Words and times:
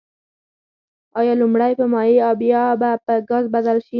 آیا 1.19 1.33
لومړی 1.41 1.71
په 1.79 1.85
مایع 1.93 2.17
او 2.27 2.33
بیا 2.41 2.63
به 2.81 2.91
په 3.05 3.13
ګاز 3.29 3.45
بدل 3.55 3.77
شي؟ 3.85 3.89